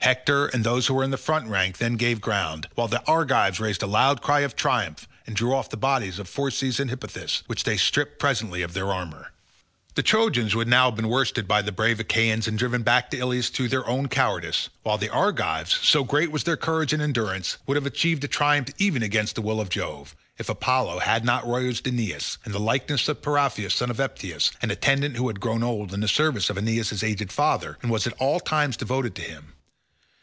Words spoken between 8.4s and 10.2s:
of their armour. The